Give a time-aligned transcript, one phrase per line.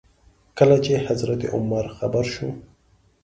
[0.57, 2.49] کله چې حضرت عمر خبر شو.